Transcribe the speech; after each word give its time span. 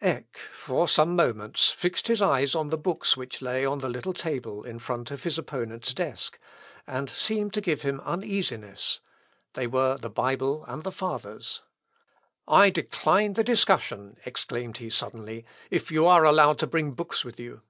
Eck, 0.00 0.38
for 0.54 0.88
some 0.88 1.14
moments, 1.14 1.68
fixed 1.70 2.08
his 2.08 2.22
eyes 2.22 2.54
on 2.54 2.70
the 2.70 2.78
books 2.78 3.14
which 3.14 3.42
lay 3.42 3.66
on 3.66 3.80
the 3.80 3.90
little 3.90 4.14
table 4.14 4.64
in 4.64 4.78
front 4.78 5.10
of 5.10 5.22
his 5.24 5.36
opponent's 5.36 5.92
desk, 5.92 6.38
and 6.86 7.10
seemed 7.10 7.52
to 7.52 7.60
give 7.60 7.82
him 7.82 8.00
uneasiness: 8.00 9.00
they 9.52 9.66
were 9.66 9.98
the 9.98 10.08
Bible 10.08 10.64
and 10.66 10.82
the 10.82 10.92
Fathers. 10.92 11.60
"I 12.48 12.70
decline 12.70 13.34
the 13.34 13.44
discussion," 13.44 14.16
exclaimed 14.24 14.78
he 14.78 14.88
suddenly, 14.88 15.44
"if 15.70 15.90
you 15.92 16.06
are 16.06 16.24
allowed 16.24 16.58
to 16.60 16.66
bring 16.66 16.92
books 16.92 17.22
with 17.22 17.38
you." 17.38 17.60